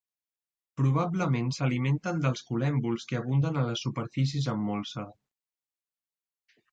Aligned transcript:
Probablement 0.79 1.49
s'alimenten 1.57 2.21
dels 2.23 2.41
col·lèmbols 2.47 3.05
que 3.11 3.19
abunden 3.19 3.59
a 3.59 3.65
les 3.67 3.83
superfícies 3.89 4.49
amb 4.55 4.65
molsa. 4.71 5.05